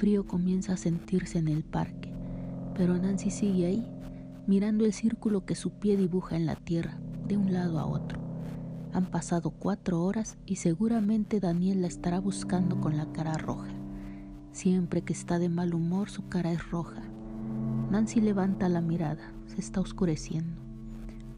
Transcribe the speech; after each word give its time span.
frío 0.00 0.26
comienza 0.26 0.72
a 0.72 0.76
sentirse 0.78 1.36
en 1.36 1.48
el 1.48 1.62
parque, 1.62 2.10
pero 2.74 2.96
Nancy 2.96 3.30
sigue 3.30 3.66
ahí, 3.66 3.86
mirando 4.46 4.86
el 4.86 4.94
círculo 4.94 5.44
que 5.44 5.54
su 5.54 5.72
pie 5.72 5.98
dibuja 5.98 6.36
en 6.36 6.46
la 6.46 6.56
tierra, 6.56 6.98
de 7.28 7.36
un 7.36 7.52
lado 7.52 7.78
a 7.78 7.84
otro. 7.84 8.18
Han 8.94 9.10
pasado 9.10 9.50
cuatro 9.50 10.02
horas 10.02 10.38
y 10.46 10.56
seguramente 10.56 11.38
Daniel 11.38 11.82
la 11.82 11.88
estará 11.88 12.18
buscando 12.18 12.80
con 12.80 12.96
la 12.96 13.12
cara 13.12 13.34
roja. 13.34 13.68
Siempre 14.52 15.02
que 15.02 15.12
está 15.12 15.38
de 15.38 15.50
mal 15.50 15.74
humor 15.74 16.08
su 16.08 16.30
cara 16.30 16.50
es 16.50 16.70
roja. 16.70 17.02
Nancy 17.90 18.22
levanta 18.22 18.70
la 18.70 18.80
mirada, 18.80 19.34
se 19.48 19.60
está 19.60 19.82
oscureciendo. 19.82 20.62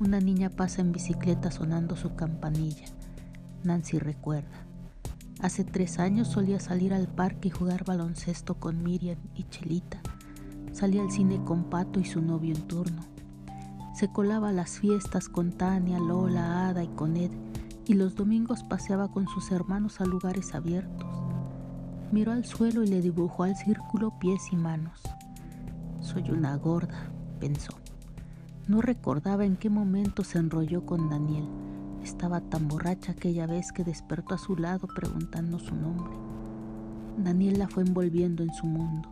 Una 0.00 0.18
niña 0.18 0.48
pasa 0.48 0.80
en 0.80 0.92
bicicleta 0.92 1.50
sonando 1.50 1.94
su 1.94 2.16
campanilla. 2.16 2.86
Nancy 3.64 3.98
recuerda. 3.98 4.66
Hace 5.40 5.64
tres 5.64 5.98
años 5.98 6.28
solía 6.28 6.58
salir 6.60 6.94
al 6.94 7.08
parque 7.08 7.48
y 7.48 7.50
jugar 7.50 7.84
baloncesto 7.84 8.54
con 8.54 8.82
Miriam 8.82 9.18
y 9.34 9.44
Chelita. 9.44 10.00
Salía 10.72 11.02
al 11.02 11.10
cine 11.10 11.42
con 11.44 11.64
Pato 11.64 12.00
y 12.00 12.06
su 12.06 12.22
novio 12.22 12.54
en 12.54 12.62
turno. 12.62 13.02
Se 13.94 14.08
colaba 14.08 14.48
a 14.48 14.52
las 14.52 14.78
fiestas 14.78 15.28
con 15.28 15.52
Tania, 15.52 15.98
Lola, 15.98 16.68
Ada 16.68 16.84
y 16.84 16.88
con 16.88 17.18
Ed, 17.18 17.30
y 17.84 17.94
los 17.94 18.14
domingos 18.14 18.62
paseaba 18.62 19.08
con 19.08 19.28
sus 19.28 19.52
hermanos 19.52 20.00
a 20.00 20.06
lugares 20.06 20.54
abiertos. 20.54 21.06
Miró 22.12 22.32
al 22.32 22.46
suelo 22.46 22.82
y 22.82 22.86
le 22.86 23.02
dibujó 23.02 23.42
al 23.42 23.56
círculo 23.56 24.18
pies 24.18 24.40
y 24.52 24.56
manos. 24.56 25.02
Soy 26.00 26.30
una 26.30 26.56
gorda, 26.56 27.10
pensó. 27.40 27.74
No 28.68 28.80
recordaba 28.80 29.44
en 29.44 29.56
qué 29.56 29.68
momento 29.68 30.24
se 30.24 30.38
enrolló 30.38 30.86
con 30.86 31.10
Daniel 31.10 31.46
estaba 32.06 32.40
tan 32.40 32.68
borracha 32.68 33.12
aquella 33.12 33.46
vez 33.46 33.72
que 33.72 33.82
despertó 33.82 34.36
a 34.36 34.38
su 34.38 34.56
lado 34.56 34.86
preguntando 34.86 35.58
su 35.58 35.74
nombre. 35.74 36.14
Daniel 37.18 37.58
la 37.58 37.68
fue 37.68 37.82
envolviendo 37.82 38.44
en 38.44 38.54
su 38.54 38.64
mundo, 38.64 39.08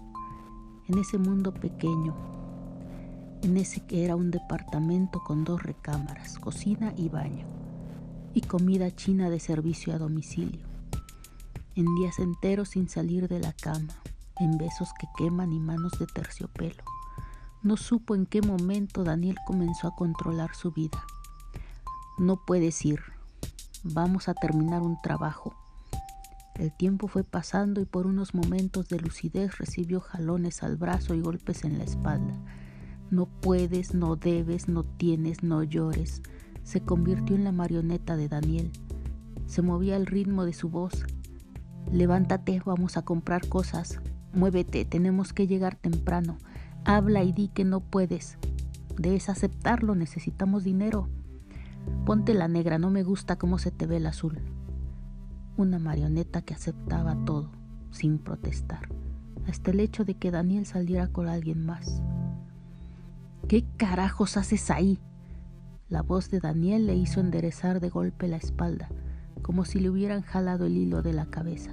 en 0.87 0.99
ese 0.99 1.19
mundo 1.19 1.53
pequeño, 1.53 2.15
en 3.43 3.57
ese 3.57 3.85
que 3.85 4.05
era 4.05 4.15
un 4.15 4.31
departamento 4.31 5.21
con 5.25 5.45
dos 5.45 5.63
recámaras, 5.63 6.39
cocina 6.39 6.95
y 6.97 7.09
baño, 7.09 7.47
y 8.33 8.43
comida 8.43 8.95
china 8.95 9.29
de 9.29 9.41
servicio 9.41 9.93
a 9.93 9.99
domicilio, 9.99 10.65
en 11.75 11.93
días 11.97 12.21
enteros 12.21 12.71
sin 12.71 12.89
salir 12.89 13.27
de 13.27 13.41
la 13.41 13.53
cama, 13.55 13.95
en 14.39 14.57
besos 14.57 14.91
que 15.01 15.09
queman 15.19 15.53
y 15.53 15.59
manos 15.59 15.99
de 15.99 16.07
terciopelo. 16.07 16.85
No 17.63 17.77
supo 17.77 18.15
en 18.15 18.27
qué 18.27 18.41
momento 18.41 19.03
Daniel 19.03 19.37
comenzó 19.47 19.89
a 19.89 19.97
controlar 19.97 20.55
su 20.55 20.71
vida 20.71 21.03
no 22.19 22.45
puedes 22.45 22.85
ir. 22.85 23.01
Vamos 23.83 24.29
a 24.29 24.35
terminar 24.35 24.83
un 24.83 25.01
trabajo. 25.03 25.55
El 26.55 26.73
tiempo 26.73 27.09
fue 27.09 27.25
pasando 27.25 27.81
y 27.81 27.85
por 27.85 28.07
unos 28.07 28.35
momentos 28.35 28.89
de 28.89 29.01
lucidez 29.01 29.59
recibió 29.59 30.01
jalones 30.01 30.63
al 30.63 30.77
brazo 30.77 31.15
y 31.15 31.21
golpes 31.21 31.65
en 31.65 31.79
la 31.79 31.85
espalda. 31.85 32.35
No 33.11 33.27
puedes, 33.27 33.95
no 33.95 34.15
debes, 34.15 34.69
no 34.69 34.85
tienes, 34.85 35.43
no 35.43 35.65
llores. 35.65 36.23
Se 36.63 36.81
convirtió 36.81 37.35
en 37.35 37.45
la 37.45 37.53
marioneta 37.53 38.17
de 38.17 38.29
Daniel. 38.29 38.71
Se 39.47 39.63
movía 39.63 39.97
al 39.97 40.07
ritmo 40.07 40.45
de 40.45 40.53
su 40.53 40.69
voz. 40.69 41.05
Levántate, 41.91 42.63
vamos 42.65 42.97
a 42.97 43.03
comprar 43.03 43.49
cosas. 43.49 44.01
Muévete, 44.33 44.85
tenemos 44.85 45.33
que 45.33 45.49
llegar 45.49 45.75
temprano. 45.75 46.39
Habla 46.85 47.25
y 47.25 47.33
di 47.33 47.49
que 47.49 47.65
no 47.65 47.81
puedes. 47.81 48.39
Debes 48.97 49.29
aceptarlo, 49.29 49.97
necesitamos 49.97 50.63
dinero. 50.63 51.09
Ponte 52.05 52.35
la 52.35 52.49
negra, 52.49 52.79
no 52.79 52.91
me 52.91 53.03
gusta 53.03 53.37
cómo 53.37 53.59
se 53.59 53.71
te 53.71 53.87
ve 53.87 53.97
el 53.97 54.07
azul. 54.07 54.41
Una 55.57 55.79
marioneta 55.79 56.43
que 56.43 56.55
aceptaba 56.55 57.17
todo, 57.25 57.51
sin 57.91 58.19
protestar, 58.19 58.89
hasta 59.49 59.71
el 59.71 59.81
hecho 59.81 60.05
de 60.05 60.15
que 60.15 60.31
Daniel 60.31 60.67
saliera 60.67 61.09
con 61.09 61.29
alguien 61.29 61.65
más. 61.65 62.03
¿Qué 63.49 63.65
carajos 63.77 64.37
haces 64.37 64.71
ahí? 64.71 64.99
La 65.89 66.03
voz 66.03 66.31
de 66.31 66.41
Daniel 66.41 66.87
le 66.87 66.97
hizo 66.97 67.21
enderezar 67.21 67.79
de 67.81 67.91
golpe 67.91 68.27
la 68.27 68.37
espalda, 68.37 68.89
como 69.43 69.65
si 69.65 69.81
le 69.81 69.91
hubieran 69.91 70.23
jalado 70.23 70.67
el 70.67 70.77
hilo 70.77 71.03
de 71.03 71.13
la 71.13 71.27
cabeza. 71.27 71.71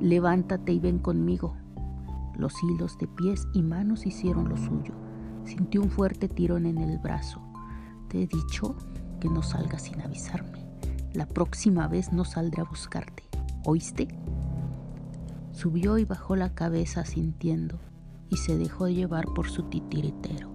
Levántate 0.00 0.72
y 0.72 0.78
ven 0.78 0.98
conmigo. 0.98 1.56
Los 2.36 2.54
hilos 2.62 2.98
de 2.98 3.08
pies 3.08 3.48
y 3.54 3.62
manos 3.62 4.06
hicieron 4.06 4.48
lo 4.48 4.56
suyo. 4.56 4.94
Sintió 5.44 5.82
un 5.82 5.90
fuerte 5.90 6.28
tirón 6.28 6.66
en 6.66 6.78
el 6.78 6.98
brazo. 6.98 7.40
¿Te 8.08 8.22
he 8.22 8.26
dicho? 8.26 8.76
No 9.28 9.42
salgas 9.42 9.82
sin 9.82 10.00
avisarme. 10.00 10.64
La 11.12 11.26
próxima 11.26 11.88
vez 11.88 12.12
no 12.12 12.24
saldré 12.24 12.62
a 12.62 12.64
buscarte. 12.64 13.24
¿Oíste? 13.64 14.08
Subió 15.52 15.98
y 15.98 16.04
bajó 16.04 16.36
la 16.36 16.54
cabeza 16.54 17.04
sintiendo 17.04 17.78
y 18.30 18.38
se 18.38 18.58
dejó 18.58 18.88
llevar 18.88 19.26
por 19.34 19.48
su 19.48 19.64
titiritero. 19.64 20.53